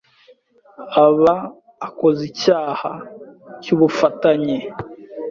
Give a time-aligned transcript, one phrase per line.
[1.05, 1.35] aba
[1.87, 2.91] akoze icyaha
[3.63, 4.57] cy,ubufatanye